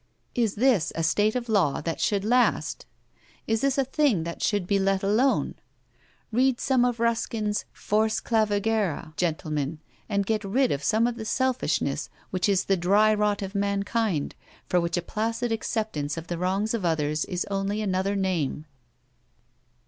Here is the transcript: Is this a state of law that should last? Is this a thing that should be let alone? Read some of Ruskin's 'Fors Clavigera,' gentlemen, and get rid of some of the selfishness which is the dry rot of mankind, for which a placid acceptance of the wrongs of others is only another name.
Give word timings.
Is 0.33 0.55
this 0.55 0.91
a 0.95 1.03
state 1.03 1.35
of 1.35 1.47
law 1.47 1.79
that 1.79 2.01
should 2.01 2.25
last? 2.25 2.87
Is 3.45 3.61
this 3.61 3.77
a 3.77 3.85
thing 3.85 4.23
that 4.23 4.41
should 4.41 4.65
be 4.65 4.79
let 4.79 5.03
alone? 5.03 5.53
Read 6.31 6.59
some 6.59 6.83
of 6.83 6.99
Ruskin's 6.99 7.65
'Fors 7.71 8.19
Clavigera,' 8.19 9.13
gentlemen, 9.15 9.77
and 10.09 10.25
get 10.25 10.43
rid 10.43 10.71
of 10.71 10.83
some 10.83 11.05
of 11.05 11.17
the 11.17 11.23
selfishness 11.25 12.09
which 12.31 12.49
is 12.49 12.65
the 12.65 12.75
dry 12.77 13.13
rot 13.13 13.43
of 13.43 13.53
mankind, 13.53 14.33
for 14.65 14.81
which 14.81 14.97
a 14.97 15.03
placid 15.03 15.51
acceptance 15.51 16.17
of 16.17 16.25
the 16.25 16.37
wrongs 16.39 16.73
of 16.73 16.83
others 16.83 17.23
is 17.25 17.45
only 17.51 17.79
another 17.79 18.15
name. 18.15 18.65